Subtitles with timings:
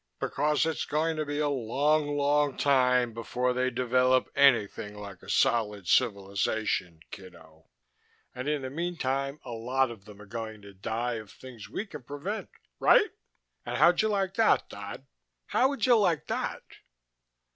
[0.19, 5.29] Because it's going to be a long, long time before they develop anything like a
[5.29, 7.69] solid civilization, kiddo.
[8.33, 11.85] And in the meantime a lot of them are going to die of things we
[11.85, 12.49] can prevent.
[12.79, 13.11] Right?
[13.63, 15.05] And how'd you like that, Dodd?
[15.45, 16.63] How would you like that?"